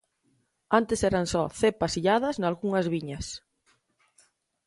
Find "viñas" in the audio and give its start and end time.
2.93-3.25